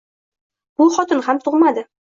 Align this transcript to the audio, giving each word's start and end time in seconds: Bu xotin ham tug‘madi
Bu 0.81 0.89
xotin 0.99 1.23
ham 1.29 1.45
tug‘madi 1.47 1.89